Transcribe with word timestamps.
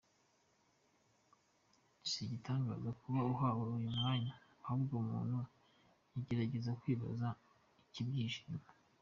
Si 2.09 2.17
igitangaza 2.23 2.89
kuba 2.99 3.19
ahawe 3.31 3.61
uyu 3.75 3.79
mwanya 3.97 4.33
ahubwo 4.63 4.93
umuntu 5.03 5.37
yagerageza 6.13 6.71
kwibaza 6.81 7.27
ikibyihishe 7.87 8.39
inyuma. 8.43 8.69